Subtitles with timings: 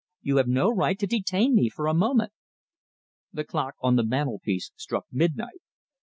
[0.23, 2.33] You have no right to detain me for a moment."
[3.31, 5.61] The clock on the mantelpiece struck midnight.